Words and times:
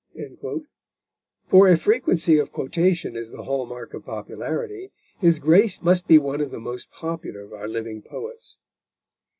_"for 1.47 1.67
if 1.67 1.83
frequency 1.83 2.39
of 2.39 2.51
quotation 2.51 3.15
is 3.15 3.29
the 3.29 3.43
hall 3.43 3.67
mark 3.67 3.93
of 3.93 4.03
popularity, 4.03 4.91
his 5.19 5.37
Grace 5.37 5.79
must 5.83 6.07
be 6.07 6.17
one 6.17 6.41
of 6.41 6.49
the 6.49 6.59
most 6.59 6.89
popular 6.89 7.41
of 7.41 7.53
our 7.53 7.67
living 7.67 8.01
poets. 8.01 8.57